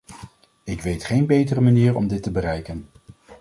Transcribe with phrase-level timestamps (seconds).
[0.63, 2.89] Ik weet geen betere manier om dit te bereiken.